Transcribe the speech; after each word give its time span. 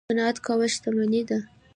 قناعت 0.09 0.37
کول 0.45 0.59
شتمني 0.73 1.21
ده 1.29 1.39